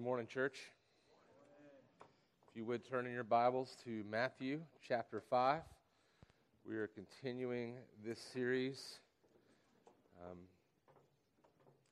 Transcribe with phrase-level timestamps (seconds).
[0.00, 0.56] Good morning, church.
[2.48, 5.60] If you would turn in your Bibles to Matthew chapter 5.
[6.66, 9.00] We are continuing this series.
[10.24, 10.38] Um,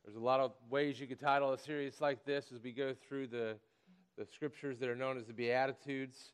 [0.03, 2.95] there's a lot of ways you could title a series like this as we go
[2.95, 3.57] through the,
[4.17, 6.33] the scriptures that are known as the Beatitudes.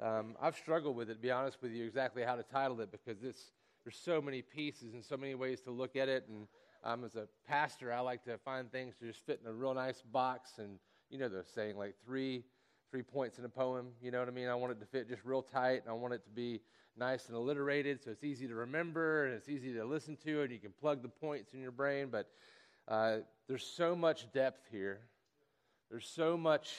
[0.00, 2.90] Um, I've struggled with it, to be honest with you, exactly how to title it
[2.90, 3.52] because there's
[3.92, 6.26] so many pieces and so many ways to look at it.
[6.28, 6.48] And
[6.82, 9.72] um, as a pastor, I like to find things to just fit in a real
[9.72, 10.54] nice box.
[10.58, 10.80] And
[11.12, 12.42] you know the saying, like three
[12.90, 13.88] three points in a poem.
[14.02, 14.48] You know what I mean?
[14.48, 15.80] I want it to fit just real tight.
[15.82, 16.60] and I want it to be
[16.98, 20.50] nice and alliterated so it's easy to remember and it's easy to listen to, and
[20.50, 22.08] you can plug the points in your brain.
[22.10, 22.28] But
[22.88, 25.00] uh, there's so much depth here.
[25.90, 26.74] There's so much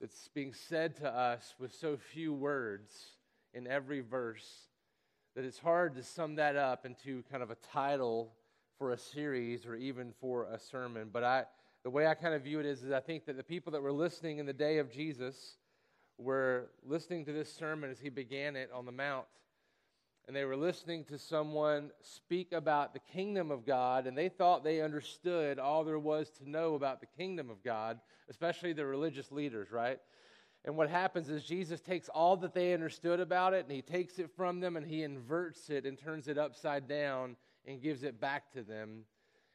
[0.00, 2.92] that's being said to us with so few words
[3.54, 4.68] in every verse
[5.34, 8.32] that it's hard to sum that up into kind of a title
[8.78, 11.10] for a series or even for a sermon.
[11.12, 11.44] But I,
[11.84, 13.82] the way I kind of view it is, is I think that the people that
[13.82, 15.56] were listening in the day of Jesus
[16.18, 19.26] were listening to this sermon as he began it on the Mount.
[20.26, 24.62] And they were listening to someone speak about the kingdom of God, and they thought
[24.62, 29.32] they understood all there was to know about the kingdom of God, especially the religious
[29.32, 29.98] leaders, right?
[30.64, 34.18] And what happens is Jesus takes all that they understood about it and he takes
[34.18, 38.20] it from them and he inverts it and turns it upside down and gives it
[38.20, 39.04] back to them.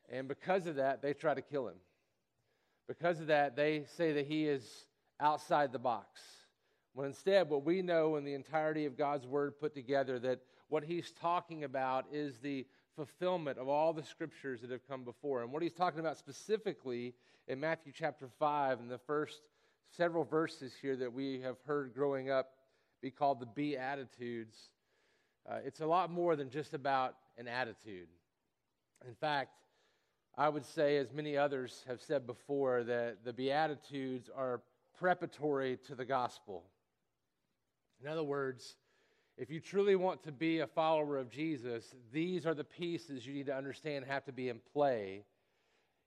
[0.10, 1.76] And because of that, they try to kill him.
[2.88, 4.86] Because of that, they say that he is
[5.20, 6.22] outside the box.
[6.94, 10.84] When instead, what we know in the entirety of God's word put together, that what
[10.84, 15.42] he's talking about is the fulfillment of all the scriptures that have come before.
[15.42, 17.16] And what he's talking about specifically
[17.48, 19.42] in Matthew chapter 5, in the first
[19.90, 22.52] several verses here that we have heard growing up
[23.02, 24.70] be called the Beatitudes,
[25.50, 28.08] uh, it's a lot more than just about an attitude.
[29.08, 29.52] In fact,
[30.36, 34.62] I would say, as many others have said before, that the Beatitudes are
[34.98, 36.64] preparatory to the gospel.
[38.02, 38.76] In other words,
[39.38, 43.34] if you truly want to be a follower of Jesus, these are the pieces you
[43.34, 45.24] need to understand have to be in play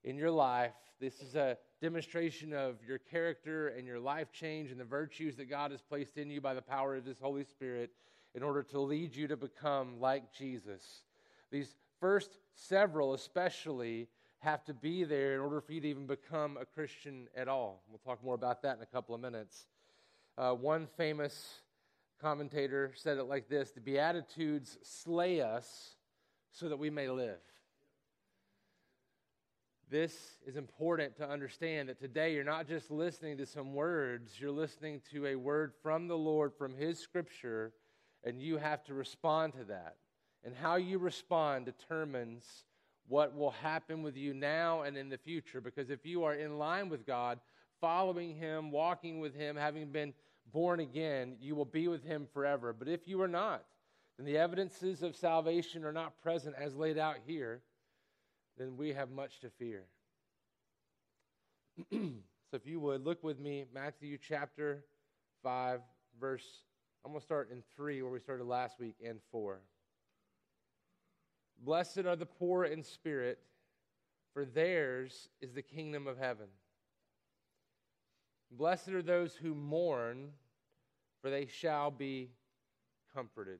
[0.02, 0.74] in your life.
[1.00, 5.50] This is a demonstration of your character and your life change and the virtues that
[5.50, 7.90] God has placed in you by the power of His Holy Spirit
[8.34, 11.02] in order to lead you to become like Jesus.
[11.50, 14.08] These first several, especially,
[14.46, 17.82] have to be there in order for you to even become a Christian at all.
[17.88, 19.66] We'll talk more about that in a couple of minutes.
[20.38, 21.62] Uh, one famous
[22.20, 25.96] commentator said it like this The Beatitudes slay us
[26.52, 27.40] so that we may live.
[29.90, 30.14] This
[30.46, 35.02] is important to understand that today you're not just listening to some words, you're listening
[35.10, 37.72] to a word from the Lord, from His scripture,
[38.22, 39.96] and you have to respond to that.
[40.44, 42.64] And how you respond determines
[43.08, 45.60] what will happen with you now and in the future.
[45.60, 47.38] Because if you are in line with God,
[47.80, 50.12] following Him, walking with Him, having been
[50.52, 52.72] born again, you will be with Him forever.
[52.72, 53.64] But if you are not,
[54.16, 57.62] then the evidences of salvation are not present as laid out here
[58.56, 59.84] then we have much to fear.
[61.92, 64.84] so if you would look with me, Matthew chapter
[65.42, 65.80] 5,
[66.18, 66.46] verse,
[67.04, 69.60] I'm going to start in 3 where we started last week and 4.
[71.64, 73.38] Blessed are the poor in spirit,
[74.32, 76.46] for theirs is the kingdom of heaven.
[78.50, 80.30] Blessed are those who mourn,
[81.20, 82.30] for they shall be
[83.14, 83.58] comforted.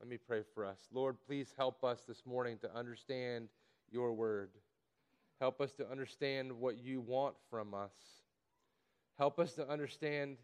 [0.00, 0.78] Let me pray for us.
[0.92, 3.48] Lord, please help us this morning to understand
[3.90, 4.50] your word.
[5.40, 7.92] Help us to understand what you want from us.
[9.16, 10.36] Help us to understand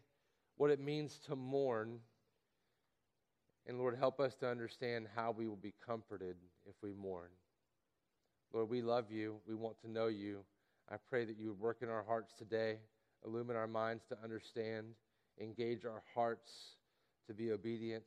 [0.57, 1.99] what it means to mourn.
[3.67, 6.35] And Lord, help us to understand how we will be comforted
[6.67, 7.29] if we mourn.
[8.53, 9.37] Lord, we love you.
[9.47, 10.39] We want to know you.
[10.89, 12.77] I pray that you would work in our hearts today,
[13.25, 14.87] illumine our minds to understand,
[15.41, 16.51] engage our hearts
[17.27, 18.03] to be obedient,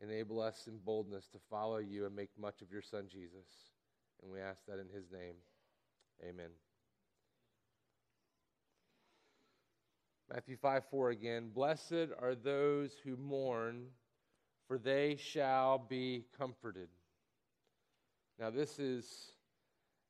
[0.00, 3.46] enable us in boldness to follow you and make much of your Son, Jesus.
[4.22, 5.34] And we ask that in his name.
[6.22, 6.50] Amen.
[10.32, 11.50] Matthew 5 4 again.
[11.54, 13.86] Blessed are those who mourn,
[14.72, 16.88] for they shall be comforted.
[18.40, 19.32] Now, this is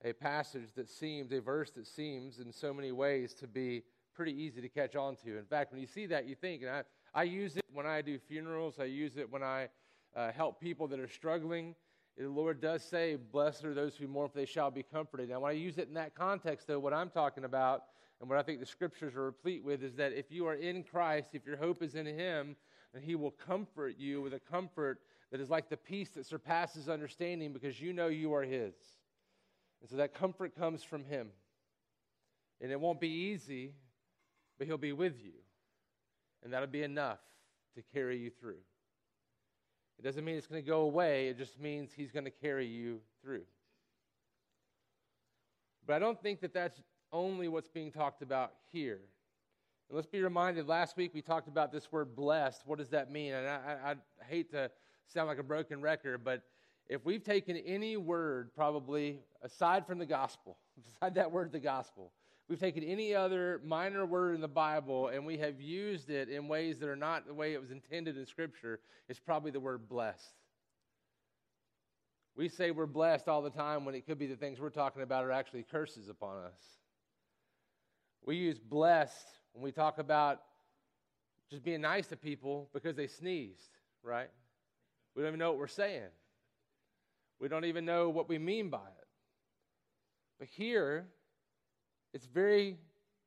[0.05, 3.83] a passage that seems, a verse that seems in so many ways to be
[4.15, 5.37] pretty easy to catch on to.
[5.37, 6.83] In fact, when you see that, you think, and I,
[7.13, 9.69] I use it when I do funerals, I use it when I
[10.15, 11.75] uh, help people that are struggling.
[12.17, 15.31] The Lord does say, Blessed are those who mourn, for they shall be comforted.
[15.31, 17.83] Now, when I use it in that context, though, what I'm talking about
[18.21, 20.85] and what I think the scriptures are replete with is that if you are in
[20.85, 22.55] Christ, if your hope is in Him,
[22.93, 25.01] then He will comfort you with a comfort
[25.31, 28.75] that is like the peace that surpasses understanding because you know you are His.
[29.81, 31.29] And so that comfort comes from Him.
[32.61, 33.73] And it won't be easy,
[34.59, 35.33] but He'll be with you.
[36.43, 37.21] And that'll be enough
[37.77, 38.59] to carry you through.
[39.99, 42.67] It doesn't mean it's going to go away, it just means He's going to carry
[42.67, 43.43] you through.
[45.87, 46.81] But I don't think that that's
[47.13, 49.01] only what's being talked about here.
[49.89, 52.63] And let's be reminded last week we talked about this word blessed.
[52.67, 53.35] What does that mean?
[53.35, 54.71] And I, I, I hate to
[55.07, 56.43] sound like a broken record, but
[56.89, 62.13] if we've taken any word, probably aside from the gospel, beside that word, the gospel,
[62.49, 66.49] we've taken any other minor word in the Bible and we have used it in
[66.49, 69.89] ways that are not the way it was intended in Scripture, it's probably the word
[69.89, 70.35] blessed.
[72.35, 75.03] We say we're blessed all the time when it could be the things we're talking
[75.03, 76.61] about are actually curses upon us.
[78.25, 80.41] We use blessed when we talk about
[81.51, 84.31] just being nice to people because they sneezed, right?
[85.15, 86.09] We don't even know what we're saying.
[87.39, 89.09] We don't even know what we mean by it.
[90.39, 91.07] But here,
[92.15, 92.79] it's very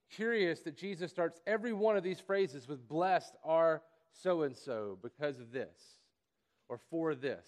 [0.09, 3.81] curious that Jesus starts every one of these phrases with blessed are
[4.11, 5.99] so and so because of this
[6.69, 7.47] or for this.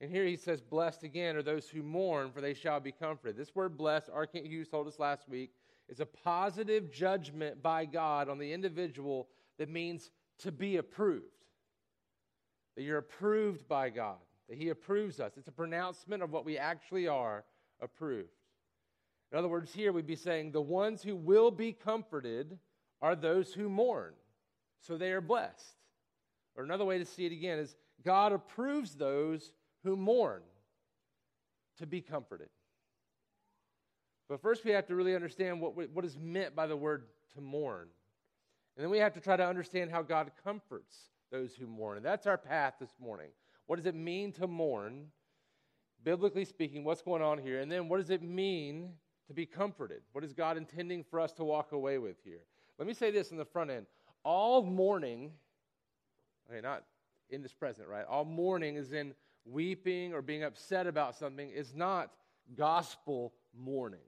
[0.00, 3.36] And here he says, Blessed again are those who mourn, for they shall be comforted.
[3.36, 4.26] This word blessed, R.
[4.26, 5.50] Kent Hughes told us last week,
[5.88, 11.24] is a positive judgment by God on the individual that means to be approved.
[12.76, 14.18] That you're approved by God,
[14.48, 15.32] that He approves us.
[15.36, 17.44] It's a pronouncement of what we actually are
[17.80, 18.28] approved.
[19.32, 22.58] In other words, here we'd be saying the ones who will be comforted
[23.00, 24.14] are those who mourn.
[24.80, 25.76] So they are blessed.
[26.56, 29.52] Or another way to see it again is God approves those
[29.84, 30.42] who mourn
[31.78, 32.48] to be comforted.
[34.28, 37.04] But first, we have to really understand what, what is meant by the word
[37.34, 37.88] to mourn.
[38.76, 40.94] And then we have to try to understand how God comforts
[41.30, 41.96] those who mourn.
[41.96, 43.28] And that's our path this morning.
[43.66, 45.06] What does it mean to mourn?
[46.04, 47.60] Biblically speaking, what's going on here?
[47.60, 48.90] And then what does it mean
[49.26, 50.02] to be comforted?
[50.12, 52.40] What is God intending for us to walk away with here?
[52.78, 53.86] Let me say this in the front end.
[54.24, 55.32] All mourning,
[56.48, 56.84] okay, not
[57.30, 58.04] in this present, right?
[58.08, 59.14] All mourning is in
[59.44, 62.10] weeping or being upset about something, is not
[62.56, 64.00] gospel mourning.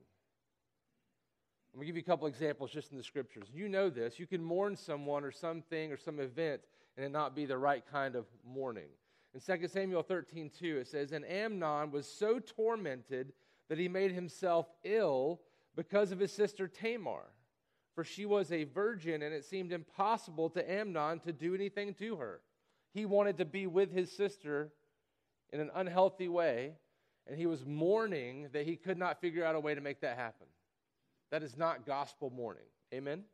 [1.72, 3.46] Let me give you a couple examples just in the scriptures.
[3.54, 4.18] You know this.
[4.18, 6.62] You can mourn someone or something or some event
[6.96, 8.88] and it not be the right kind of mourning.
[9.32, 13.32] In 2 Samuel 13, 2, it says, And Amnon was so tormented
[13.68, 15.40] that he made himself ill
[15.76, 17.32] because of his sister Tamar.
[17.94, 22.16] For she was a virgin, and it seemed impossible to Amnon to do anything to
[22.16, 22.40] her.
[22.92, 24.72] He wanted to be with his sister
[25.52, 26.74] in an unhealthy way,
[27.26, 30.16] and he was mourning that he could not figure out a way to make that
[30.16, 30.46] happen.
[31.30, 32.64] That is not gospel mourning.
[32.92, 33.24] Amen?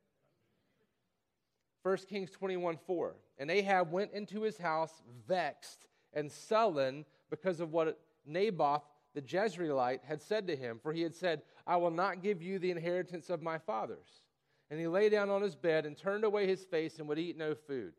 [1.83, 3.17] 1 Kings 21 4.
[3.39, 8.83] And Ahab went into his house vexed and sullen because of what Naboth
[9.15, 12.59] the Jezreelite had said to him, for he had said, I will not give you
[12.59, 14.09] the inheritance of my fathers.
[14.71, 17.39] And he lay down on his bed and turned away his face and would eat
[17.39, 17.95] no food.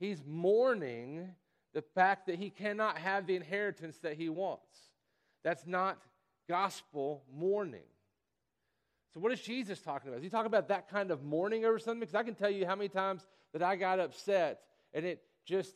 [0.00, 1.28] He's mourning
[1.74, 4.76] the fact that he cannot have the inheritance that he wants.
[5.44, 6.02] That's not
[6.48, 7.80] gospel mourning.
[9.14, 10.18] So, what is Jesus talking about?
[10.18, 12.00] Is he talking about that kind of mourning over something?
[12.00, 14.60] Because I can tell you how many times that I got upset
[14.94, 15.74] and it just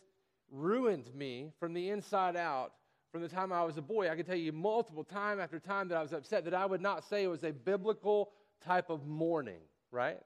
[0.50, 2.72] ruined me from the inside out
[3.12, 4.10] from the time I was a boy.
[4.10, 6.80] I can tell you multiple time after time that I was upset that I would
[6.80, 8.30] not say it was a biblical
[8.64, 10.18] type of mourning, right?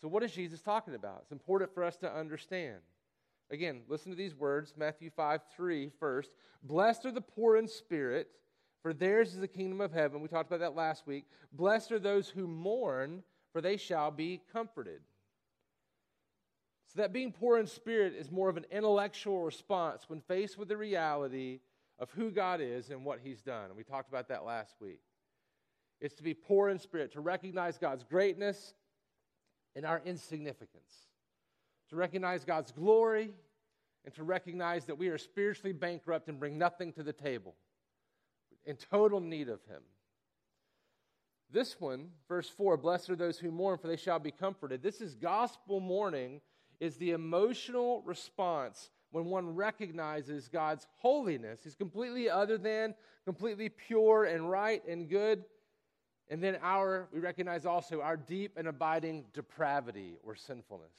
[0.00, 1.20] So, what is Jesus talking about?
[1.22, 2.78] It's important for us to understand.
[3.50, 6.34] Again, listen to these words Matthew 5 3 first.
[6.62, 8.28] Blessed are the poor in spirit
[8.82, 10.20] for theirs is the kingdom of heaven.
[10.20, 11.24] We talked about that last week.
[11.52, 15.00] Blessed are those who mourn, for they shall be comforted.
[16.86, 20.68] So, that being poor in spirit is more of an intellectual response when faced with
[20.68, 21.60] the reality
[21.98, 23.66] of who God is and what He's done.
[23.66, 25.00] And we talked about that last week.
[26.00, 28.74] It's to be poor in spirit, to recognize God's greatness
[29.74, 31.08] and our insignificance,
[31.90, 33.32] to recognize God's glory,
[34.04, 37.54] and to recognize that we are spiritually bankrupt and bring nothing to the table
[38.68, 39.80] in total need of him.
[41.50, 44.82] This one, verse 4 Blessed are those who mourn, for they shall be comforted.
[44.82, 46.42] This is gospel mourning,
[46.78, 51.60] is the emotional response when one recognizes God's holiness.
[51.64, 52.94] He's completely other than,
[53.24, 55.44] completely pure and right and good.
[56.28, 60.92] And then our, we recognize also our deep and abiding depravity or sinfulness.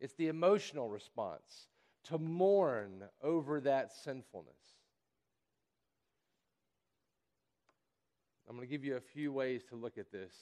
[0.00, 1.68] It's the emotional response
[2.04, 4.56] to mourn over that sinfulness.
[8.52, 10.34] I'm going to give you a few ways to look at this.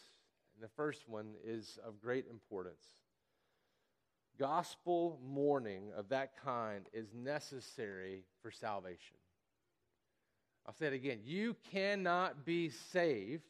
[0.56, 2.82] And the first one is of great importance.
[4.36, 9.16] Gospel mourning of that kind is necessary for salvation.
[10.66, 11.20] I'll say it again.
[11.22, 13.44] You cannot be saved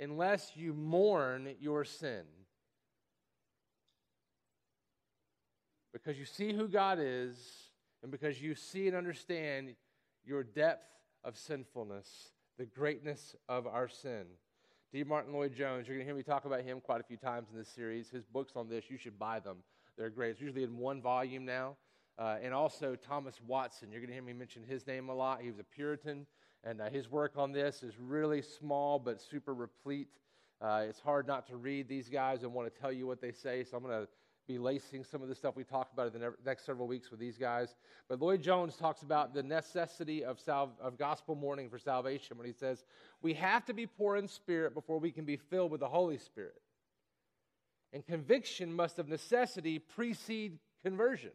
[0.00, 2.24] unless you mourn your sin.
[5.92, 7.36] Because you see who God is,
[8.02, 9.76] and because you see and understand
[10.24, 10.90] your depth
[11.22, 14.24] of sinfulness, the greatness of our sin.
[14.92, 15.04] D.
[15.04, 17.58] Martyn Lloyd-Jones, you're going to hear me talk about him quite a few times in
[17.58, 18.10] this series.
[18.10, 19.58] His books on this, you should buy them.
[19.96, 20.32] They're great.
[20.32, 21.76] It's usually in one volume now.
[22.18, 25.40] Uh, and also Thomas Watson, you're going to hear me mention his name a lot.
[25.40, 26.26] He was a Puritan,
[26.64, 30.08] and uh, his work on this is really small but super replete.
[30.60, 33.30] Uh, it's hard not to read these guys and want to tell you what they
[33.30, 34.08] say, so I'm going to
[34.48, 37.20] be lacing some of the stuff we talk about in the next several weeks with
[37.20, 37.76] these guys.
[38.08, 42.52] But Lloyd-Jones talks about the necessity of, sal- of gospel mourning for salvation when he
[42.52, 42.84] says,
[43.22, 46.18] We have to be poor in spirit before we can be filled with the Holy
[46.18, 46.60] Spirit.
[47.92, 51.32] And conviction must of necessity precede conversion.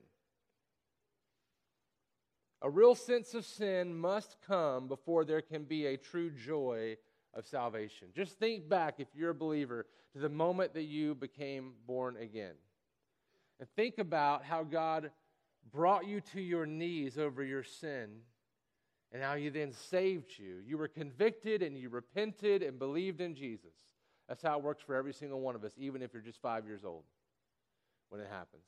[2.63, 6.97] A real sense of sin must come before there can be a true joy
[7.33, 8.07] of salvation.
[8.15, 12.53] Just think back, if you're a believer, to the moment that you became born again.
[13.63, 15.09] And think about how God
[15.71, 18.09] brought you to your knees over your sin
[19.13, 20.57] and how He then saved you.
[20.67, 23.71] You were convicted and you repented and believed in Jesus.
[24.27, 26.65] That's how it works for every single one of us, even if you're just five
[26.65, 27.05] years old
[28.09, 28.65] when it happens.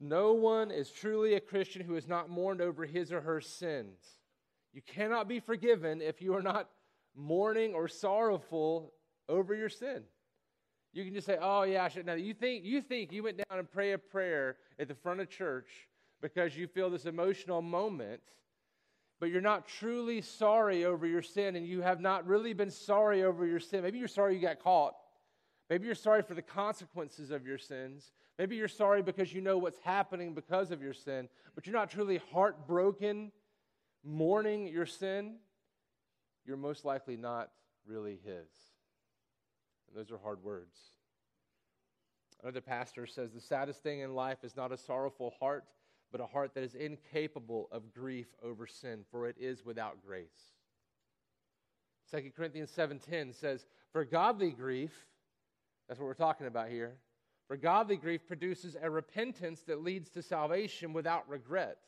[0.00, 4.00] No one is truly a Christian who has not mourned over his or her sins.
[4.72, 6.70] You cannot be forgiven if you are not
[7.14, 8.94] mourning or sorrowful
[9.28, 10.02] over your sin.
[10.98, 13.36] You can just say, "Oh yeah, I should." Now you think you think you went
[13.36, 15.68] down and pray a prayer at the front of church
[16.20, 18.20] because you feel this emotional moment,
[19.20, 23.22] but you're not truly sorry over your sin, and you have not really been sorry
[23.22, 23.84] over your sin.
[23.84, 24.94] Maybe you're sorry you got caught.
[25.70, 28.10] Maybe you're sorry for the consequences of your sins.
[28.36, 31.90] Maybe you're sorry because you know what's happening because of your sin, but you're not
[31.90, 33.30] truly heartbroken,
[34.04, 35.36] mourning your sin.
[36.44, 37.50] You're most likely not
[37.86, 38.48] really His.
[39.88, 40.76] And those are hard words.
[42.42, 45.64] Another pastor says the saddest thing in life is not a sorrowful heart,
[46.12, 50.54] but a heart that is incapable of grief over sin, for it is without grace.
[52.10, 55.08] 2 Corinthians 7:10 says, "For godly grief,
[55.86, 57.00] that's what we're talking about here,
[57.46, 61.82] for godly grief produces a repentance that leads to salvation without regret,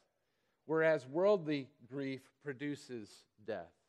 [0.67, 3.80] whereas worldly grief produces death."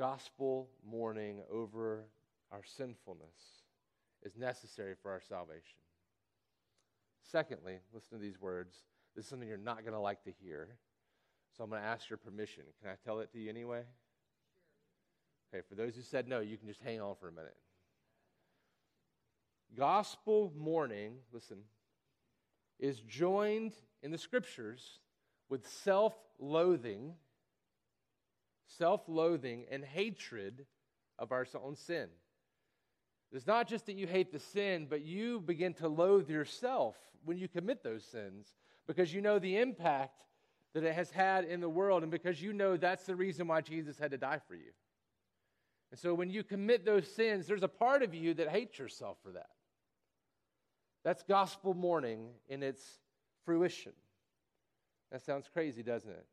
[0.00, 2.06] Gospel mourning over
[2.50, 3.66] our sinfulness
[4.22, 5.76] is necessary for our salvation.
[7.30, 8.74] Secondly, listen to these words.
[9.14, 10.68] This is something you're not going to like to hear.
[11.54, 12.62] So I'm going to ask your permission.
[12.80, 13.82] Can I tell it to you anyway?
[15.52, 17.56] Okay, for those who said no, you can just hang on for a minute.
[19.76, 21.58] Gospel mourning, listen,
[22.78, 25.00] is joined in the scriptures
[25.50, 27.12] with self loathing
[28.78, 30.66] self loathing, and hatred
[31.18, 32.08] of our own sin.
[33.32, 37.38] It's not just that you hate the sin, but you begin to loathe yourself when
[37.38, 38.48] you commit those sins
[38.86, 40.24] because you know the impact
[40.74, 43.60] that it has had in the world and because you know that's the reason why
[43.60, 44.72] Jesus had to die for you.
[45.90, 49.18] And so when you commit those sins, there's a part of you that hates yourself
[49.22, 49.50] for that.
[51.04, 52.82] That's gospel mourning in its
[53.44, 53.92] fruition.
[55.10, 56.26] That sounds crazy, doesn't it?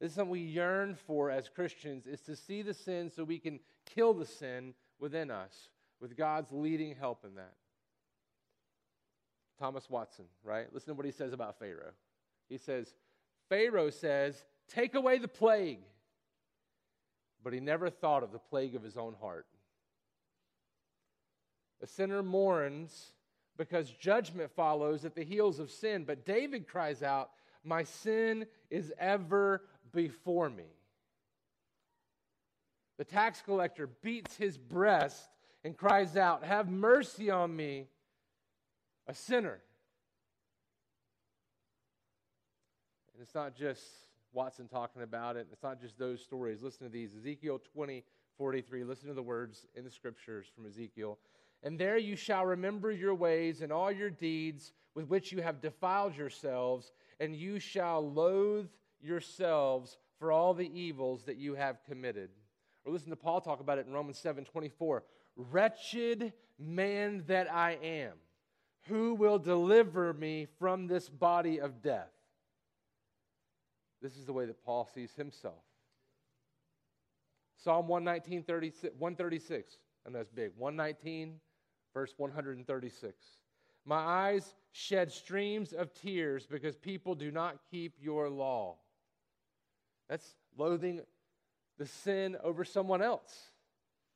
[0.00, 3.38] This is something we yearn for as Christians is to see the sin so we
[3.38, 3.60] can
[3.94, 5.68] kill the sin within us
[6.00, 7.54] with God's leading help in that.
[9.58, 10.66] Thomas Watson, right?
[10.72, 11.92] Listen to what he says about Pharaoh.
[12.48, 12.94] He says,
[13.48, 15.80] Pharaoh says, Take away the plague.
[17.42, 19.46] But he never thought of the plague of his own heart.
[21.82, 23.12] A sinner mourns
[23.56, 26.04] because judgment follows at the heels of sin.
[26.04, 27.30] But David cries out,
[27.62, 29.62] My sin is ever
[29.94, 30.64] before me.
[32.98, 35.28] The tax collector beats his breast
[35.64, 37.88] and cries out, Have mercy on me,
[39.06, 39.60] a sinner.
[43.12, 43.82] And it's not just
[44.32, 46.62] Watson talking about it, it's not just those stories.
[46.62, 48.04] Listen to these Ezekiel 20,
[48.36, 48.84] 43.
[48.84, 51.18] Listen to the words in the scriptures from Ezekiel.
[51.62, 55.60] And there you shall remember your ways and all your deeds with which you have
[55.60, 58.68] defiled yourselves, and you shall loathe
[59.04, 62.30] yourselves for all the evils that you have committed.
[62.84, 65.04] Or listen to Paul talk about it in Romans 7 24.
[65.36, 68.12] Wretched man that I am,
[68.86, 72.10] who will deliver me from this body of death?
[74.00, 75.62] This is the way that Paul sees himself.
[77.56, 79.78] Psalm 119, 36, 136.
[80.04, 80.52] And that's big.
[80.58, 81.40] 119,
[81.94, 83.24] verse 136.
[83.86, 88.76] My eyes shed streams of tears because people do not keep your law.
[90.14, 91.00] That's loathing
[91.76, 93.50] the sin over someone else.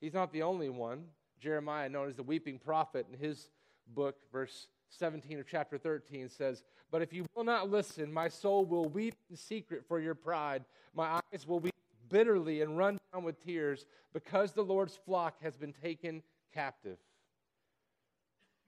[0.00, 1.06] He's not the only one.
[1.40, 3.50] Jeremiah, known as the weeping prophet, in his
[3.96, 6.62] book, verse 17 of chapter 13 says,
[6.92, 10.64] But if you will not listen, my soul will weep in secret for your pride.
[10.94, 11.74] My eyes will weep
[12.08, 16.22] bitterly and run down with tears because the Lord's flock has been taken
[16.54, 16.98] captive.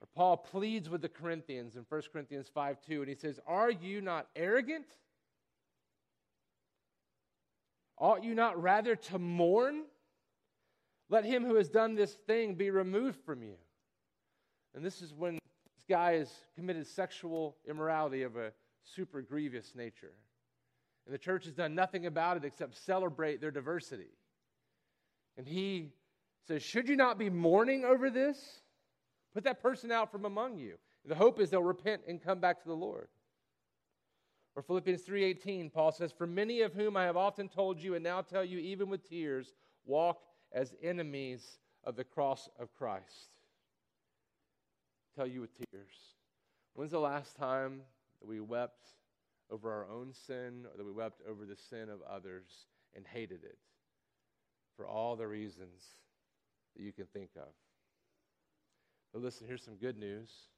[0.01, 3.71] Or Paul pleads with the Corinthians in 1 Corinthians 5 2, and he says, Are
[3.71, 4.87] you not arrogant?
[8.01, 9.85] Ought you not rather to mourn?
[11.11, 13.57] Let him who has done this thing be removed from you.
[14.75, 18.53] And this is when this guy has committed sexual immorality of a
[18.83, 20.15] super grievous nature.
[21.05, 24.13] And the church has done nothing about it except celebrate their diversity.
[25.37, 25.91] And he
[26.47, 28.61] says, Should you not be mourning over this?
[29.35, 30.77] Put that person out from among you.
[31.05, 33.09] The hope is they'll repent and come back to the Lord.
[34.57, 38.03] Or Philippians 3:18, Paul says, "For many of whom I have often told you and
[38.03, 39.55] now tell you even with tears,
[39.85, 43.31] walk as enemies of the cross of Christ."
[45.15, 46.15] Tell you with tears.
[46.75, 47.85] When's the last time
[48.21, 48.95] that we wept
[49.51, 53.45] over our own sin or that we wept over the sin of others and hated
[53.45, 53.59] it
[54.77, 55.97] for all the reasons
[56.75, 57.53] that you can think of?
[59.13, 60.49] But listen, here's some good news.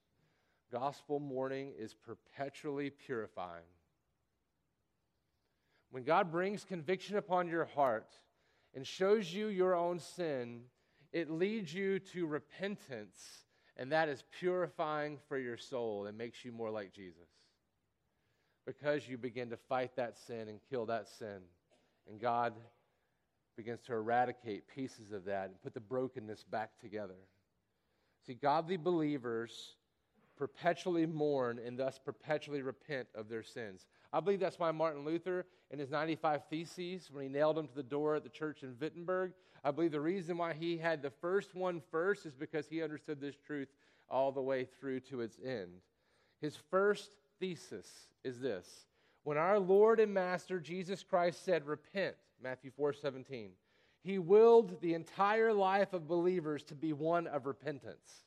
[0.70, 3.64] Gospel mourning is perpetually purifying.
[5.92, 8.08] When God brings conviction upon your heart
[8.74, 10.62] and shows you your own sin,
[11.12, 13.44] it leads you to repentance,
[13.76, 17.28] and that is purifying for your soul and makes you more like Jesus.
[18.66, 21.42] Because you begin to fight that sin and kill that sin,
[22.08, 22.54] and God
[23.54, 27.18] begins to eradicate pieces of that and put the brokenness back together.
[28.26, 29.74] See, godly believers
[30.38, 33.86] perpetually mourn and thus perpetually repent of their sins.
[34.12, 37.74] I believe that's why Martin Luther, in his 95 Theses, when he nailed them to
[37.74, 39.32] the door at the church in Wittenberg,
[39.64, 43.20] I believe the reason why he had the first one first is because he understood
[43.20, 43.68] this truth
[44.10, 45.80] all the way through to its end.
[46.40, 47.88] His first thesis
[48.24, 48.86] is this
[49.22, 53.50] When our Lord and Master Jesus Christ said, Repent, Matthew 4 17,
[54.02, 58.24] he willed the entire life of believers to be one of repentance.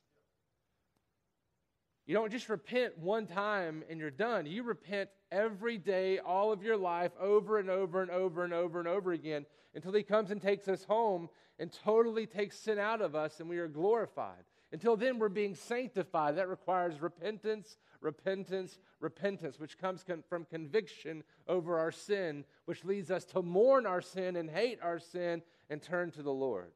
[2.06, 4.46] You don't just repent one time and you're done.
[4.46, 8.80] You repent every day, all of your life, over and over and over and over
[8.80, 13.02] and over again until He comes and takes us home and totally takes sin out
[13.02, 14.44] of us and we are glorified.
[14.72, 16.36] Until then, we're being sanctified.
[16.36, 23.10] That requires repentance, repentance, repentance, which comes con- from conviction over our sin, which leads
[23.10, 26.72] us to mourn our sin and hate our sin and turn to the Lord.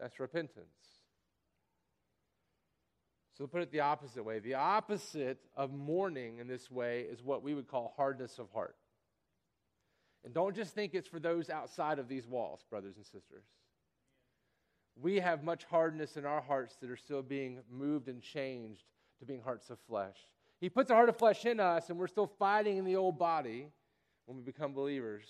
[0.00, 0.91] That's repentance.
[3.36, 4.38] So put it the opposite way.
[4.38, 8.76] The opposite of mourning in this way is what we would call hardness of heart.
[10.24, 13.44] And don't just think it's for those outside of these walls, brothers and sisters.
[15.00, 18.84] We have much hardness in our hearts that are still being moved and changed
[19.18, 20.16] to being hearts of flesh.
[20.60, 23.18] He puts a heart of flesh in us, and we're still fighting in the old
[23.18, 23.68] body
[24.26, 25.26] when we become believers.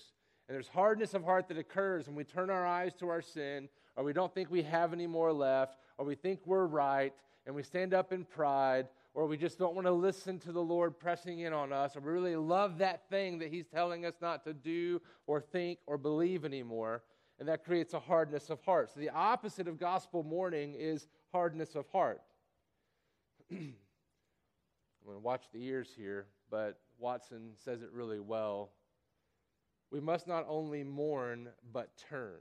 [0.47, 3.69] And there's hardness of heart that occurs when we turn our eyes to our sin,
[3.95, 7.13] or we don't think we have any more left, or we think we're right,
[7.45, 10.61] and we stand up in pride, or we just don't want to listen to the
[10.61, 14.15] Lord pressing in on us, or we really love that thing that He's telling us
[14.21, 17.03] not to do, or think, or believe anymore.
[17.39, 18.91] And that creates a hardness of heart.
[18.93, 22.21] So the opposite of gospel mourning is hardness of heart.
[23.51, 23.75] I'm
[25.05, 28.69] going to watch the ears here, but Watson says it really well.
[29.91, 32.39] We must not only mourn, but turn.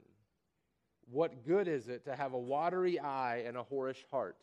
[1.10, 4.36] What good is it to have a watery eye and a whorish heart?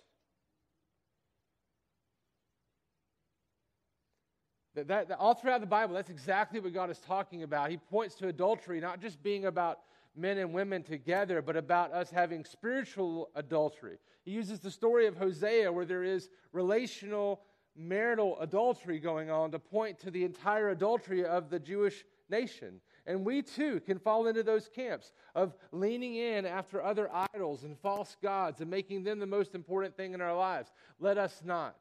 [4.87, 7.69] That, that, all throughout the Bible, that's exactly what God is talking about.
[7.69, 9.79] He points to adultery not just being about
[10.15, 13.97] men and women together, but about us having spiritual adultery.
[14.25, 17.41] He uses the story of Hosea, where there is relational
[17.75, 22.81] marital adultery going on, to point to the entire adultery of the Jewish nation.
[23.05, 27.77] And we too can fall into those camps of leaning in after other idols and
[27.79, 30.71] false gods and making them the most important thing in our lives.
[30.99, 31.75] Let us not.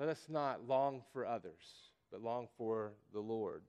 [0.00, 3.60] Let us not long for others, but long for the Lord.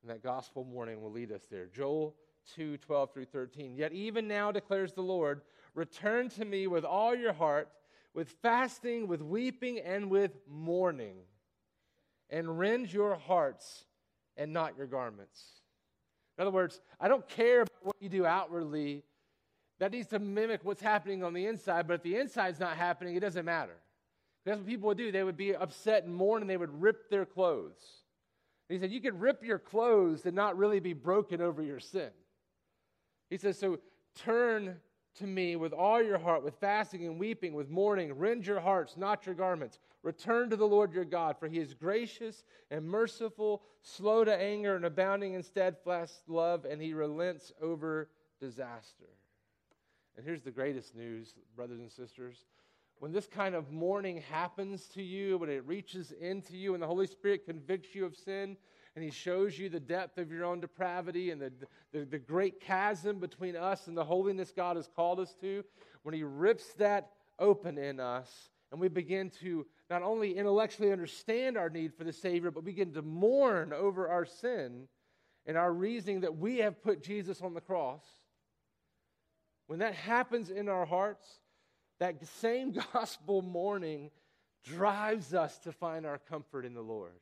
[0.00, 1.66] And that gospel mourning will lead us there.
[1.66, 2.14] Joel
[2.54, 3.74] 2 12 through 13.
[3.74, 5.40] Yet even now declares the Lord,
[5.74, 7.68] return to me with all your heart,
[8.14, 11.16] with fasting, with weeping, and with mourning,
[12.30, 13.84] and rend your hearts
[14.36, 15.42] and not your garments.
[16.38, 19.02] In other words, I don't care about what you do outwardly.
[19.80, 23.16] That needs to mimic what's happening on the inside, but if the inside's not happening,
[23.16, 23.76] it doesn't matter.
[24.46, 25.10] That's what people would do.
[25.10, 28.04] They would be upset and mourn and they would rip their clothes.
[28.68, 31.80] And he said, You can rip your clothes and not really be broken over your
[31.80, 32.10] sin.
[33.28, 33.80] He says, So
[34.14, 34.76] turn
[35.16, 38.12] to me with all your heart, with fasting and weeping, with mourning.
[38.12, 39.80] Rend your hearts, not your garments.
[40.04, 44.76] Return to the Lord your God, for he is gracious and merciful, slow to anger,
[44.76, 49.08] and abounding in steadfast love, and he relents over disaster.
[50.16, 52.44] And here's the greatest news, brothers and sisters.
[52.98, 56.86] When this kind of mourning happens to you, when it reaches into you, and the
[56.86, 58.56] Holy Spirit convicts you of sin,
[58.94, 61.52] and he shows you the depth of your own depravity and the,
[61.92, 65.62] the, the, great chasm between us and the holiness God has called us to,
[66.02, 71.56] when he rips that open in us and we begin to not only intellectually understand
[71.56, 74.88] our need for the Savior, but begin to mourn over our sin
[75.46, 78.02] and our reasoning that we have put Jesus on the cross,
[79.66, 81.26] when that happens in our hearts,
[81.98, 84.10] that same gospel mourning
[84.64, 87.12] drives us to find our comfort in the Lord.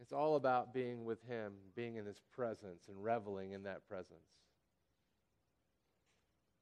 [0.00, 4.24] It's all about being with Him, being in His presence, and reveling in that presence.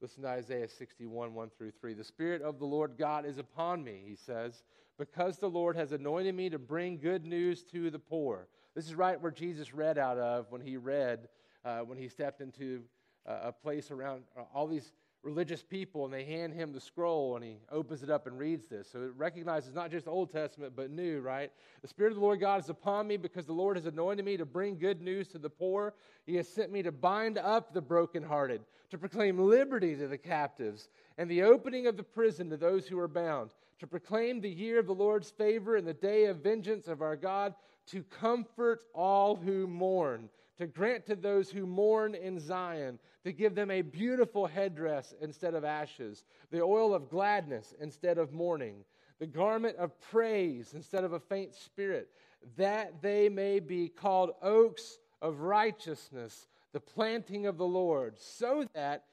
[0.01, 1.93] Listen to Isaiah 61, 1 through 3.
[1.93, 4.63] The Spirit of the Lord God is upon me, he says,
[4.97, 8.47] because the Lord has anointed me to bring good news to the poor.
[8.75, 11.27] This is right where Jesus read out of when he read,
[11.65, 12.83] uh, when he stepped into
[13.27, 17.35] uh, a place around uh, all these religious people and they hand him the scroll
[17.35, 18.89] and he opens it up and reads this.
[18.91, 21.51] So it recognizes not just the Old Testament but new, right?
[21.81, 24.37] The Spirit of the Lord God is upon me because the Lord has anointed me
[24.37, 25.93] to bring good news to the poor.
[26.25, 30.87] He has sent me to bind up the brokenhearted, to proclaim liberty to the captives
[31.17, 34.79] and the opening of the prison to those who are bound, to proclaim the year
[34.79, 37.53] of the Lord's favor and the day of vengeance of our God,
[37.87, 43.55] to comfort all who mourn to grant to those who mourn in Zion, to give
[43.55, 48.83] them a beautiful headdress instead of ashes, the oil of gladness instead of mourning,
[49.19, 52.09] the garment of praise instead of a faint spirit,
[52.57, 59.05] that they may be called oaks of righteousness, the planting of the Lord, so that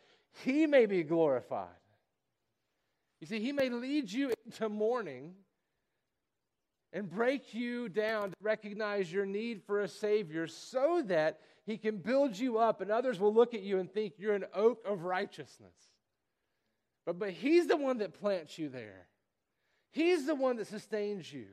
[0.44, 1.68] he may be glorified.
[3.20, 5.34] You see, he may lead you into mourning
[6.92, 11.98] and break you down to recognize your need for a Savior so that He can
[11.98, 15.04] build you up and others will look at you and think you're an oak of
[15.04, 15.74] righteousness.
[17.04, 19.06] But, but He's the one that plants you there,
[19.90, 21.46] He's the one that sustains you.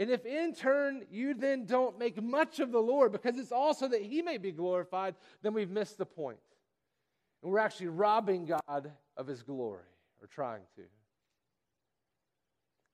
[0.00, 3.88] And if in turn you then don't make much of the Lord because it's also
[3.88, 6.38] that He may be glorified, then we've missed the point.
[7.42, 9.82] And we're actually robbing God of His glory,
[10.20, 10.82] or trying to.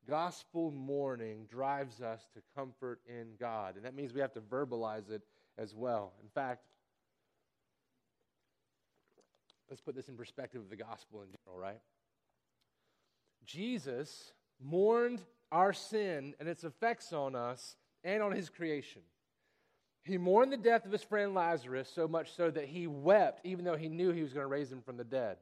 [0.08, 3.76] Gospel mourning drives us to comfort in God.
[3.76, 5.22] And that means we have to verbalize it
[5.56, 6.12] as well.
[6.22, 6.64] In fact,
[9.70, 11.80] let's put this in perspective of the gospel in general, right?
[13.46, 15.20] Jesus mourned
[15.52, 19.02] our sin and its effects on us and on his creation.
[20.04, 23.64] He mourned the death of his friend Lazarus so much so that he wept, even
[23.64, 25.38] though he knew he was going to raise him from the dead.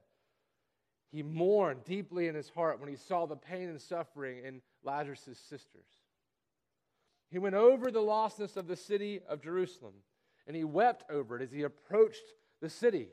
[1.12, 5.38] He mourned deeply in his heart when he saw the pain and suffering in Lazarus'
[5.48, 5.86] sisters.
[7.30, 9.92] He went over the lostness of the city of Jerusalem,
[10.46, 12.24] and he wept over it as he approached
[12.62, 13.08] the city.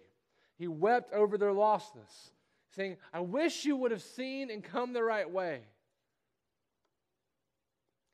[0.57, 2.31] He wept over their lostness,
[2.73, 5.61] saying, I wish you would have seen and come the right way.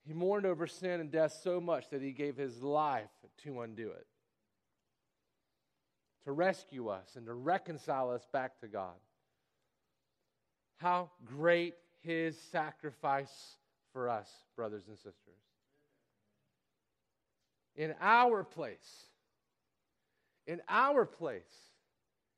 [0.07, 3.09] He mourned over sin and death so much that he gave his life
[3.43, 4.07] to undo it,
[6.23, 8.95] to rescue us and to reconcile us back to God
[10.77, 13.57] how great his sacrifice
[13.93, 15.13] for us, brothers and sisters.
[17.75, 19.05] In our place,
[20.47, 21.43] in our place,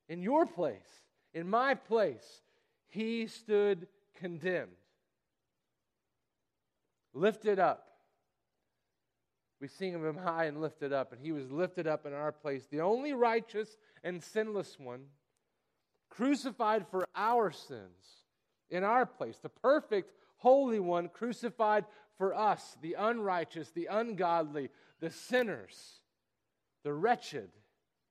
[0.09, 2.41] in your place, in my place,
[2.87, 4.71] he stood condemned,
[7.13, 7.83] lifted up.
[9.59, 12.31] We sing of him high and lifted up, and he was lifted up in our
[12.31, 15.05] place, the only righteous and sinless one,
[16.09, 18.26] crucified for our sins
[18.69, 21.85] in our place, the perfect Holy One crucified
[22.17, 25.99] for us, the unrighteous, the ungodly, the sinners,
[26.83, 27.49] the wretched,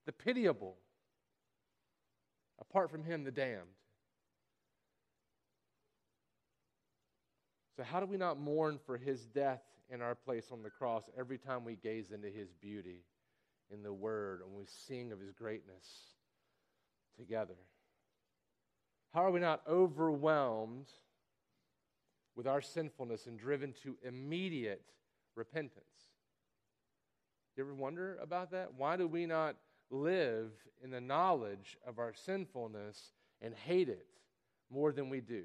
[0.06, 0.76] the pitiable.
[2.60, 3.62] Apart from Him, the damned.
[7.76, 11.04] So, how do we not mourn for His death in our place on the cross
[11.18, 13.04] every time we gaze into His beauty
[13.70, 15.84] in the Word and we sing of His greatness
[17.18, 17.56] together?
[19.16, 20.88] How are we not overwhelmed
[22.36, 24.84] with our sinfulness and driven to immediate
[25.34, 26.10] repentance?
[27.56, 28.74] You ever wonder about that?
[28.76, 29.56] Why do we not
[29.88, 30.50] live
[30.84, 34.06] in the knowledge of our sinfulness and hate it
[34.68, 35.44] more than we do?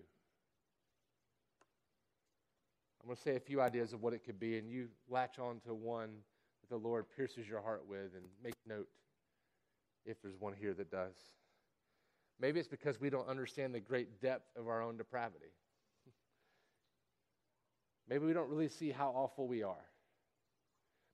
[3.01, 5.39] I'm going to say a few ideas of what it could be, and you latch
[5.39, 6.09] on to one
[6.59, 8.89] that the Lord pierces your heart with and make note
[10.05, 11.15] if there's one here that does.
[12.41, 15.53] Maybe it's because we don't understand the great depth of our own depravity.
[18.09, 19.85] Maybe we don't really see how awful we are.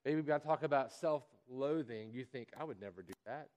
[0.06, 3.50] Maybe when I talk about self loathing, you think, I would never do that.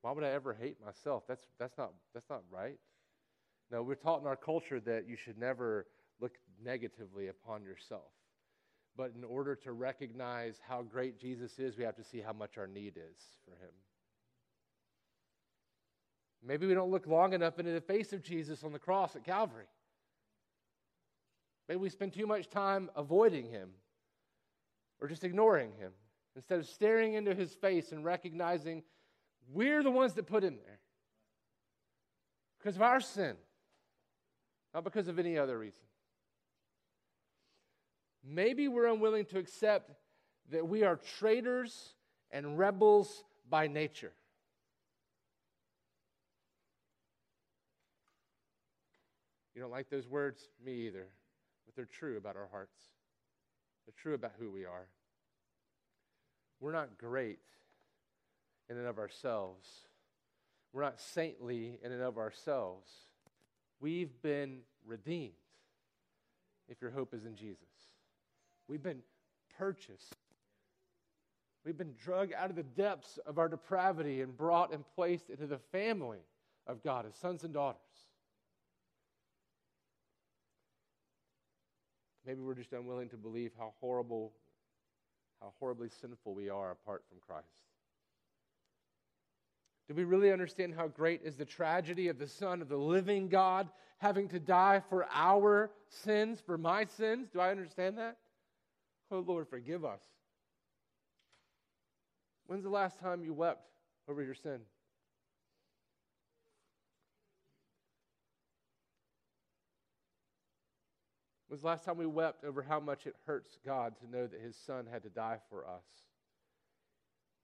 [0.00, 1.24] Why would I ever hate myself?
[1.28, 2.78] That's, that's, not, that's not right.
[3.70, 5.86] No, we're taught in our culture that you should never
[6.18, 8.10] look negatively upon yourself.
[8.96, 12.58] But in order to recognize how great Jesus is, we have to see how much
[12.58, 13.72] our need is for him.
[16.44, 19.24] Maybe we don't look long enough into the face of Jesus on the cross at
[19.24, 19.66] Calvary.
[21.68, 23.70] Maybe we spend too much time avoiding him
[25.00, 25.92] or just ignoring him
[26.34, 28.82] instead of staring into his face and recognizing
[29.52, 30.80] we're the ones that put him there
[32.58, 33.36] because of our sin,
[34.74, 35.82] not because of any other reason.
[38.24, 39.90] Maybe we're unwilling to accept
[40.50, 41.94] that we are traitors
[42.30, 44.12] and rebels by nature.
[49.62, 50.48] You don't like those words?
[50.66, 51.06] Me either.
[51.64, 52.80] But they're true about our hearts,
[53.86, 54.88] they're true about who we are.
[56.58, 57.38] We're not great
[58.68, 59.68] in and of ourselves,
[60.72, 62.90] we're not saintly in and of ourselves.
[63.78, 65.30] We've been redeemed
[66.68, 67.62] if your hope is in Jesus.
[68.66, 69.02] We've been
[69.56, 70.16] purchased.
[71.64, 75.46] We've been drug out of the depths of our depravity and brought and placed into
[75.46, 76.24] the family
[76.66, 77.78] of God as sons and daughters.
[82.26, 84.32] Maybe we're just unwilling to believe how horrible,
[85.40, 87.46] how horribly sinful we are apart from Christ.
[89.88, 93.28] Do we really understand how great is the tragedy of the Son of the living
[93.28, 97.28] God having to die for our sins, for my sins?
[97.32, 98.16] Do I understand that?
[99.10, 100.00] Oh, Lord, forgive us.
[102.46, 103.66] When's the last time you wept
[104.08, 104.60] over your sin?
[111.52, 114.40] Was the last time we wept over how much it hurts God to know that
[114.40, 115.84] his son had to die for us?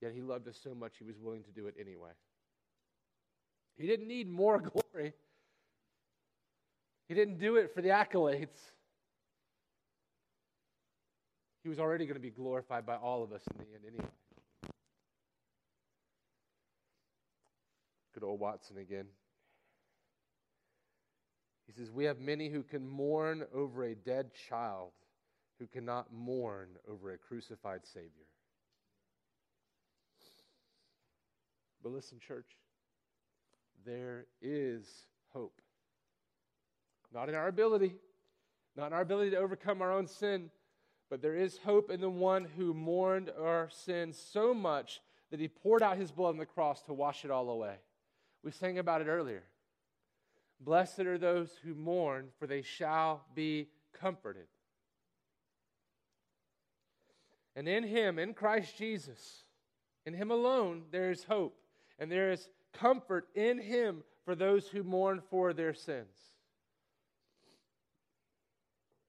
[0.01, 2.09] Yet he loved us so much he was willing to do it anyway.
[3.77, 4.57] He didn't need more
[4.93, 5.13] glory.
[7.07, 8.57] He didn't do it for the accolades.
[11.61, 14.09] He was already going to be glorified by all of us in the end anyway.
[18.15, 19.05] Good old Watson again.
[21.69, 24.89] He says, We have many who can mourn over a dead child
[25.59, 28.25] who cannot mourn over a crucified Savior.
[31.83, 32.57] But listen, church,
[33.85, 34.87] there is
[35.31, 35.61] hope.
[37.13, 37.93] Not in our ability,
[38.75, 40.49] not in our ability to overcome our own sin,
[41.09, 45.47] but there is hope in the one who mourned our sins so much that he
[45.47, 47.75] poured out his blood on the cross to wash it all away.
[48.43, 49.43] We sang about it earlier.
[50.59, 54.47] Blessed are those who mourn, for they shall be comforted.
[57.55, 59.43] And in Him, in Christ Jesus,
[60.05, 61.57] in Him alone, there is hope.
[61.97, 66.15] And there is comfort in Him for those who mourn for their sins.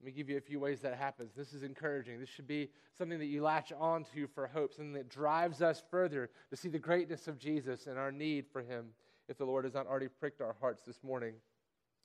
[0.00, 1.34] Let me give you a few ways that happens.
[1.36, 2.20] This is encouraging.
[2.20, 6.30] This should be something that you latch onto for hope, something that drives us further
[6.48, 8.86] to see the greatness of Jesus and our need for Him
[9.30, 11.34] if the Lord has not already pricked our hearts this morning.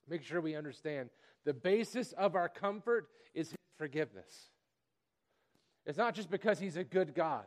[0.07, 1.09] Make sure we understand
[1.43, 4.51] the basis of our comfort is forgiveness.
[5.87, 7.45] It's not just because He's a good God,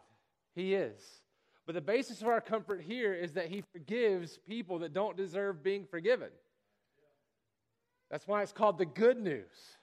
[0.54, 1.00] He is.
[1.64, 5.62] But the basis of our comfort here is that He forgives people that don't deserve
[5.62, 6.30] being forgiven.
[8.10, 9.76] That's why it's called the good news,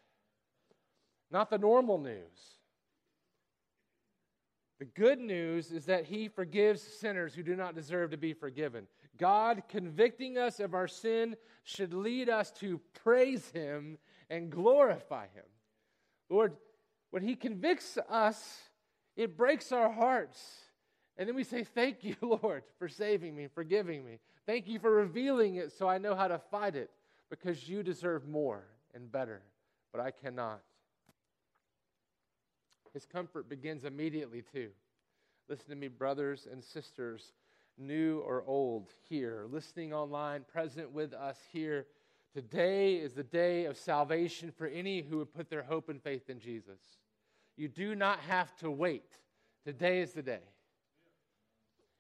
[1.32, 2.60] not the normal news.
[4.80, 8.88] The good news is that He forgives sinners who do not deserve to be forgiven.
[9.18, 13.98] God convicting us of our sin should lead us to praise Him
[14.30, 15.46] and glorify Him.
[16.30, 16.56] Lord,
[17.12, 18.60] when He convicts us,
[19.16, 20.44] it breaks our hearts.
[21.18, 24.20] And then we say, Thank you, Lord, for saving me, forgiving me.
[24.46, 26.92] Thank you for revealing it so I know how to fight it
[27.30, 29.42] because you deserve more and better,
[29.92, 30.62] but I cannot.
[32.94, 34.70] His comfort begins immediately, too.
[35.50, 37.34] Listen to me, brothers and sisters,
[37.78, 41.86] new or old, here, listening online, present with us here.
[42.34, 46.30] Today is the day of salvation for any who would put their hope and faith
[46.30, 46.80] in Jesus.
[47.58, 49.10] You do not have to wait.
[49.64, 50.42] Today is the day.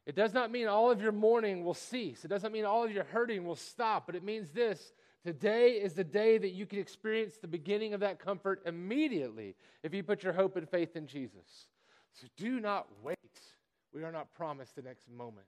[0.05, 2.25] It does not mean all of your mourning will cease.
[2.25, 4.93] It doesn't mean all of your hurting will stop, but it means this
[5.25, 9.91] Today is the day that you can experience the beginning of that comfort immediately if
[9.91, 11.65] you put your hope and faith in Jesus.
[12.13, 13.17] So do not wait.
[13.91, 15.47] We are not promised the next moment.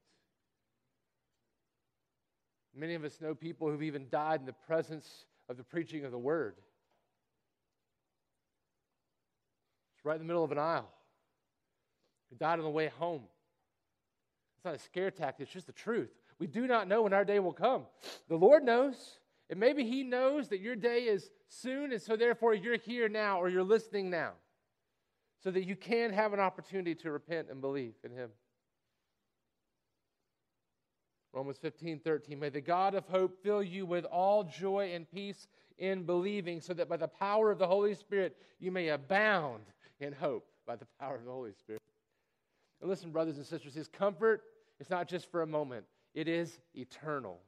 [2.77, 6.11] Many of us know people who've even died in the presence of the preaching of
[6.11, 6.55] the word.
[9.95, 10.87] It's right in the middle of an aisle.
[12.29, 13.23] Who died on the way home.
[14.55, 16.11] It's not a scare tactic, it's just the truth.
[16.39, 17.83] We do not know when our day will come.
[18.29, 19.19] The Lord knows.
[19.49, 23.39] And maybe He knows that your day is soon, and so therefore you're here now
[23.39, 24.33] or you're listening now
[25.41, 28.29] so that you can have an opportunity to repent and believe in Him.
[31.33, 32.39] Romans 15, 13.
[32.39, 36.73] May the God of hope fill you with all joy and peace in believing, so
[36.73, 39.63] that by the power of the Holy Spirit you may abound
[39.99, 41.81] in hope by the power of the Holy Spirit.
[42.81, 44.43] And listen, brothers and sisters, His comfort
[44.79, 47.39] is not just for a moment, it is eternal.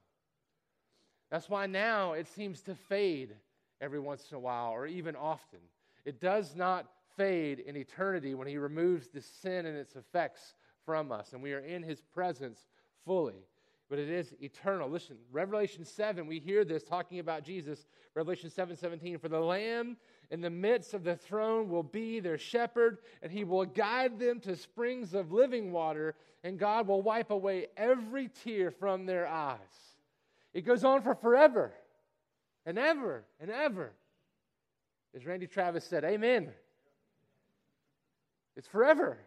[1.29, 3.35] That's why now it seems to fade
[3.81, 5.59] every once in a while or even often.
[6.05, 6.87] It does not
[7.17, 10.53] fade in eternity when He removes the sin and its effects
[10.85, 12.65] from us, and we are in His presence
[13.05, 13.45] fully.
[13.89, 14.87] But it is eternal.
[14.87, 17.87] Listen, Revelation 7, we hear this talking about Jesus.
[18.13, 19.97] Revelation 7 17, for the Lamb
[20.29, 24.39] in the midst of the throne will be their shepherd, and he will guide them
[24.41, 29.57] to springs of living water, and God will wipe away every tear from their eyes.
[30.53, 31.73] It goes on for forever
[32.67, 33.91] and ever and ever.
[35.15, 36.49] As Randy Travis said, Amen.
[38.55, 39.17] It's forever.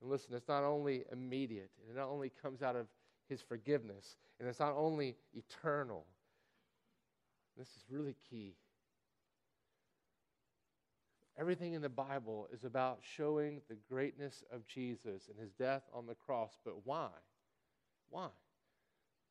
[0.00, 2.86] And listen, it's not only immediate, and it not only comes out of
[3.28, 6.06] his forgiveness, and it's not only eternal.
[7.56, 8.54] This is really key.
[11.38, 16.06] Everything in the Bible is about showing the greatness of Jesus and his death on
[16.06, 16.58] the cross.
[16.64, 17.08] But why?
[18.10, 18.28] Why?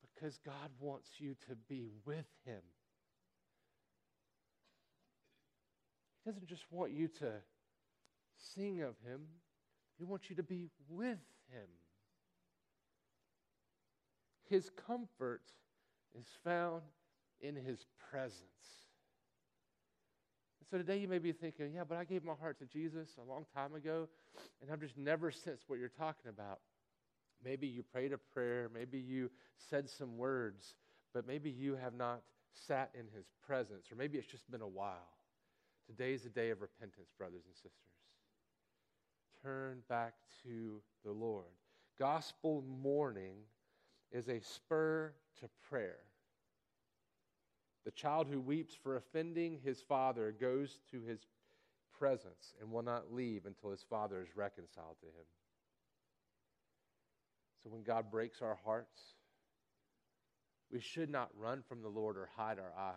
[0.00, 2.62] Because God wants you to be with him.
[6.24, 7.32] He doesn't just want you to
[8.54, 9.20] sing of him,
[10.00, 11.18] he wants you to be with
[11.52, 11.68] him.
[14.48, 15.42] His comfort
[16.18, 16.82] is found
[17.40, 18.40] in his presence.
[20.58, 23.10] And so today you may be thinking, yeah, but I gave my heart to Jesus
[23.18, 24.08] a long time ago,
[24.62, 26.60] and I've just never sensed what you're talking about.
[27.44, 29.30] Maybe you prayed a prayer, maybe you
[29.68, 30.74] said some words,
[31.12, 32.22] but maybe you have not
[32.66, 35.12] sat in his presence, or maybe it's just been a while.
[35.86, 37.99] Today is a day of repentance, brothers and sisters.
[39.42, 41.46] Turn back to the Lord.
[41.98, 43.36] Gospel mourning
[44.12, 45.98] is a spur to prayer.
[47.84, 51.20] The child who weeps for offending his father goes to his
[51.98, 55.26] presence and will not leave until his father is reconciled to him.
[57.62, 59.00] So when God breaks our hearts,
[60.72, 62.94] we should not run from the Lord or hide our eyes.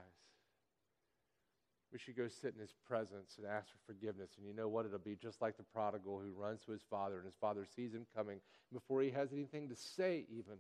[1.94, 4.32] We should go sit in his presence and ask for forgiveness.
[4.38, 4.88] And you know what?
[4.88, 7.94] It'll be just like the prodigal who runs to his father, and his father sees
[7.94, 8.40] him coming.
[8.74, 10.56] Before he has anything to say, even,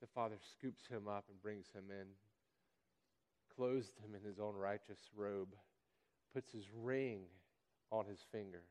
[0.00, 2.06] the father scoops him up and brings him in,
[3.54, 5.54] clothes him in his own righteous robe,
[6.34, 7.20] puts his ring
[7.92, 8.62] on his finger,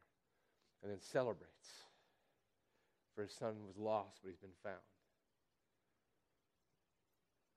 [0.81, 1.69] and then celebrates.
[3.15, 4.75] For his son was lost, but he's been found.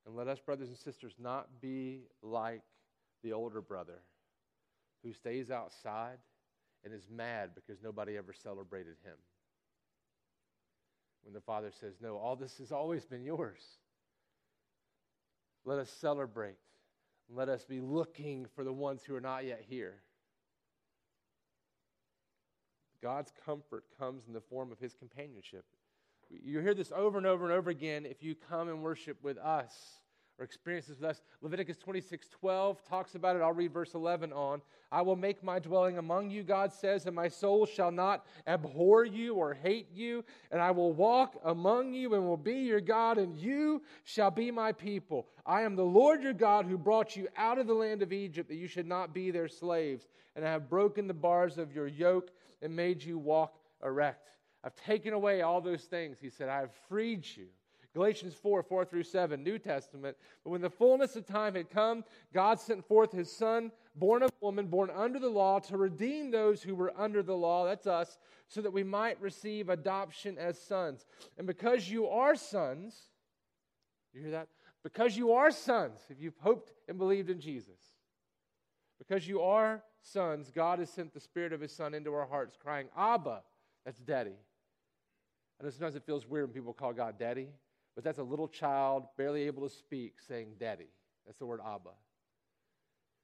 [0.06, 2.62] And let us, brothers and sisters, not be like
[3.26, 3.98] the older brother
[5.02, 6.18] who stays outside
[6.84, 9.16] and is mad because nobody ever celebrated him.
[11.24, 13.60] When the father says, No, all this has always been yours.
[15.64, 16.54] Let us celebrate.
[17.28, 19.94] Let us be looking for the ones who are not yet here.
[23.02, 25.64] God's comfort comes in the form of his companionship.
[26.30, 29.38] You hear this over and over and over again if you come and worship with
[29.38, 29.72] us
[30.38, 31.22] or experiences with us.
[31.40, 33.42] Leviticus 26 12 talks about it.
[33.42, 34.60] I'll read verse 11 on.
[34.92, 39.04] I will make my dwelling among you, God says, and my soul shall not abhor
[39.04, 40.24] you or hate you.
[40.50, 44.50] And I will walk among you and will be your God, and you shall be
[44.50, 45.26] my people.
[45.44, 48.48] I am the Lord your God who brought you out of the land of Egypt,
[48.48, 50.06] that you should not be their slaves.
[50.34, 52.30] And I have broken the bars of your yoke
[52.62, 54.30] and made you walk erect.
[54.62, 56.18] I've taken away all those things.
[56.20, 57.46] He said, I have freed you.
[57.96, 60.18] Galatians 4 4 through 7, New Testament.
[60.44, 64.30] But when the fullness of time had come, God sent forth his Son, born of
[64.42, 68.18] woman, born under the law, to redeem those who were under the law, that's us,
[68.48, 71.06] so that we might receive adoption as sons.
[71.38, 72.94] And because you are sons,
[74.12, 74.48] you hear that?
[74.82, 77.80] Because you are sons, if you've hoped and believed in Jesus,
[78.98, 82.58] because you are sons, God has sent the Spirit of his Son into our hearts,
[82.62, 83.40] crying, Abba,
[83.86, 84.36] that's daddy.
[85.58, 87.48] I know sometimes it feels weird when people call God daddy
[87.96, 90.90] but that's a little child barely able to speak saying, Daddy.
[91.24, 91.90] That's the word Abba.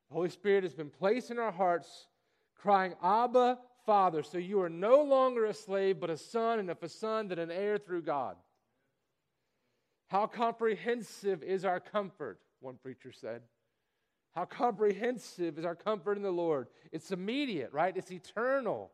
[0.09, 2.09] The Holy Spirit has been placed in our hearts,
[2.61, 4.23] crying, Abba, Father.
[4.23, 7.39] So you are no longer a slave, but a son, and if a son, then
[7.39, 8.37] an heir through God.
[10.09, 13.43] How comprehensive is our comfort, one preacher said.
[14.35, 16.68] How comprehensive is our comfort in the Lord?
[16.91, 17.97] It's immediate, right?
[17.97, 18.91] It's eternal.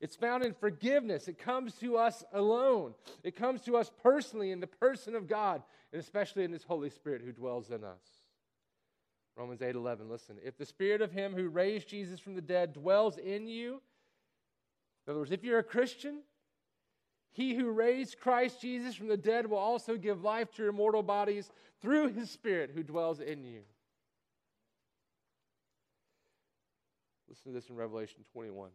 [0.00, 1.26] It's found in forgiveness.
[1.26, 2.94] It comes to us alone.
[3.24, 6.90] It comes to us personally in the person of God, and especially in His Holy
[6.90, 8.02] Spirit who dwells in us.
[9.36, 10.08] Romans 8 11.
[10.08, 13.80] Listen, if the Spirit of Him who raised Jesus from the dead dwells in you,
[15.06, 16.20] in other words, if you're a Christian,
[17.32, 21.02] He who raised Christ Jesus from the dead will also give life to your mortal
[21.02, 23.62] bodies through His Spirit who dwells in you.
[27.28, 28.70] Listen to this in Revelation 21.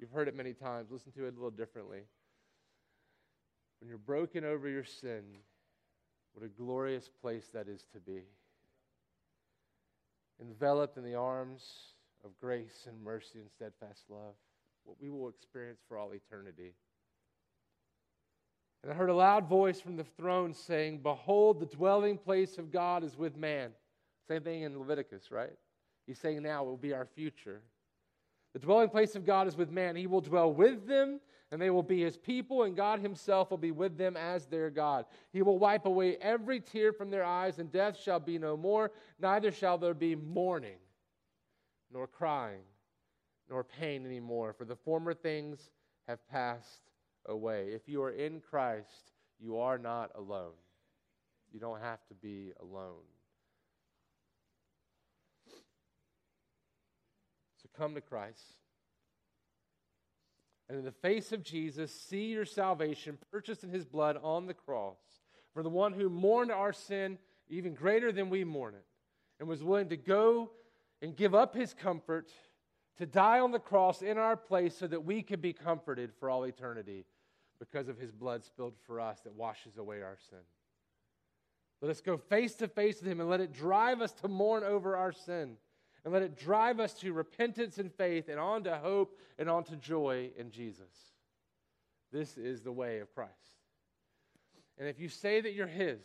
[0.00, 0.90] You've heard it many times.
[0.90, 2.00] Listen to it a little differently.
[3.80, 5.22] When you're broken over your sin,
[6.32, 8.22] what a glorious place that is to be.
[10.40, 11.64] Enveloped in the arms
[12.24, 14.34] of grace and mercy and steadfast love,
[14.84, 16.72] what we will experience for all eternity.
[18.82, 22.72] And I heard a loud voice from the throne saying, Behold, the dwelling place of
[22.72, 23.72] God is with man.
[24.26, 25.52] Same thing in Leviticus, right?
[26.06, 27.60] He's saying now will be our future.
[28.52, 29.96] The dwelling place of God is with man.
[29.96, 31.20] He will dwell with them,
[31.52, 34.70] and they will be his people, and God himself will be with them as their
[34.70, 35.04] God.
[35.32, 38.90] He will wipe away every tear from their eyes, and death shall be no more,
[39.20, 40.78] neither shall there be mourning,
[41.92, 42.62] nor crying,
[43.48, 45.70] nor pain anymore, for the former things
[46.08, 46.90] have passed
[47.26, 47.68] away.
[47.72, 50.54] If you are in Christ, you are not alone.
[51.52, 53.02] You don't have to be alone.
[57.80, 58.58] Come to Christ.
[60.68, 64.54] And in the face of Jesus, see your salvation purchased in his blood on the
[64.54, 64.98] cross.
[65.54, 67.18] For the one who mourned our sin
[67.48, 68.84] even greater than we mourn it,
[69.40, 70.50] and was willing to go
[71.02, 72.30] and give up his comfort
[72.98, 76.28] to die on the cross in our place so that we could be comforted for
[76.28, 77.06] all eternity
[77.58, 80.38] because of his blood spilled for us that washes away our sin.
[81.80, 84.62] Let us go face to face with him and let it drive us to mourn
[84.62, 85.56] over our sin
[86.04, 89.64] and let it drive us to repentance and faith and on to hope and on
[89.64, 90.92] to joy in Jesus.
[92.12, 93.32] This is the way of Christ.
[94.78, 96.00] And if you say that you're His,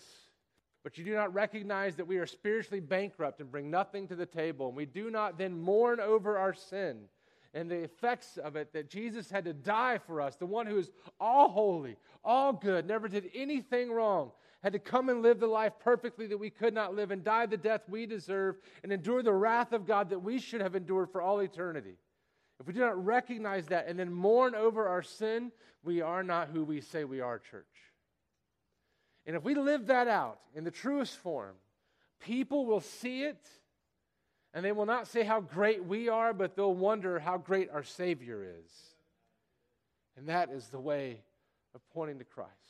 [0.83, 4.25] but you do not recognize that we are spiritually bankrupt and bring nothing to the
[4.25, 7.05] table, and we do not then mourn over our sin
[7.55, 10.77] and the effects of it, that Jesus had to die for us, the one who
[10.77, 10.91] is
[11.21, 14.31] all holy, all good, never did anything wrong,
[14.65, 17.45] had to come and live the life perfectly that we could not live and die
[17.45, 21.11] the death we deserve and endure the wrath of God that we should have endured
[21.11, 21.99] for all eternity.
[22.59, 25.51] If we do not recognize that and then mourn over our sin,
[25.83, 27.67] we are not who we say we are, church.
[29.27, 31.53] And if we live that out in the truest form,
[32.19, 33.47] people will see it
[34.51, 37.83] and they will not say how great we are, but they'll wonder how great our
[37.83, 38.71] Savior is.
[40.17, 41.21] And that is the way
[41.75, 42.64] of pointing to Christ.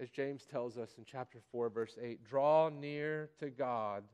[0.00, 4.04] As James tells us in chapter 4, verse 8 draw near to God,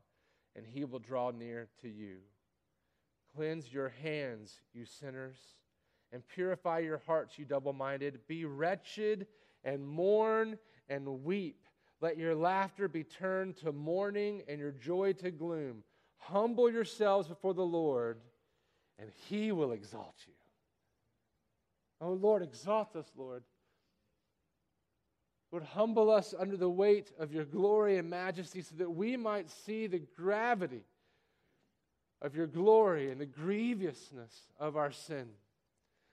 [0.56, 2.16] and he will draw near to you.
[3.36, 5.36] Cleanse your hands, you sinners,
[6.12, 8.18] and purify your hearts, you double minded.
[8.26, 9.26] Be wretched
[9.62, 10.58] and mourn
[10.88, 11.62] and weep.
[12.00, 15.84] Let your laughter be turned to mourning and your joy to gloom.
[16.18, 18.18] Humble yourselves before the Lord,
[18.98, 20.32] and he will exalt you.
[22.00, 23.42] Oh, Lord, exalt us, Lord.
[25.56, 29.48] Lord, humble us under the weight of your glory and majesty so that we might
[29.48, 30.84] see the gravity
[32.20, 35.28] of your glory and the grievousness of our sin.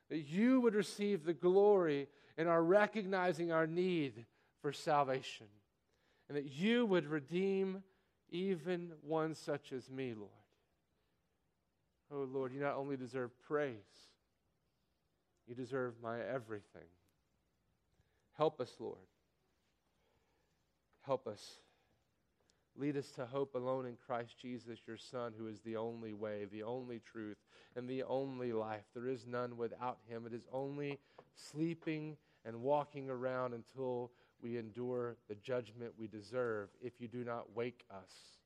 [0.09, 4.25] That you would receive the glory in our recognizing our need
[4.61, 5.47] for salvation.
[6.29, 7.83] And that you would redeem
[8.29, 10.31] even one such as me, Lord.
[12.13, 13.75] Oh, Lord, you not only deserve praise,
[15.45, 16.87] you deserve my everything.
[18.37, 18.99] Help us, Lord
[21.05, 21.59] Help us.
[22.75, 26.45] Lead us to hope alone in Christ Jesus, your Son, who is the only way,
[26.51, 27.37] the only truth,
[27.75, 28.85] and the only life.
[28.95, 30.25] There is none without him.
[30.25, 30.99] It is only
[31.35, 37.55] sleeping and walking around until we endure the judgment we deserve if you do not
[37.55, 38.39] wake us.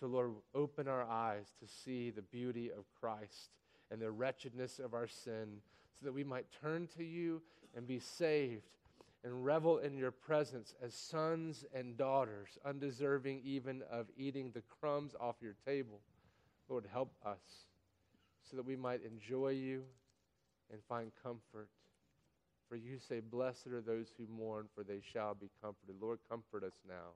[0.00, 3.50] So, Lord, open our eyes to see the beauty of Christ
[3.90, 5.60] and the wretchedness of our sin
[5.98, 7.42] so that we might turn to you
[7.76, 8.77] and be saved
[9.24, 15.14] and revel in your presence as sons and daughters, undeserving even of eating the crumbs
[15.20, 16.00] off your table.
[16.68, 17.66] Lord, help us
[18.48, 19.82] so that we might enjoy you
[20.72, 21.68] and find comfort.
[22.68, 25.96] For you say, Blessed are those who mourn, for they shall be comforted.
[26.00, 27.14] Lord, comfort us now.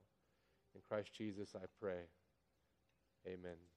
[0.74, 2.04] In Christ Jesus, I pray.
[3.26, 3.71] Amen.